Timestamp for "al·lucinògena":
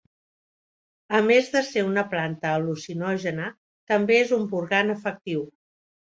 2.59-3.49